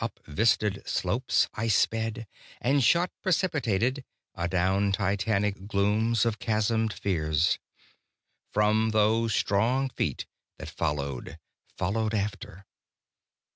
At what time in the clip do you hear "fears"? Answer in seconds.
6.93-7.59